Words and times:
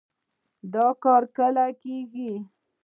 دا 0.73 0.87
کار 1.03 1.23
کله 1.37 1.65
کېږي؟ 1.81 2.31